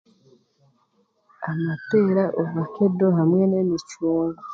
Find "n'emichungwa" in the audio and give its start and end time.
3.51-4.41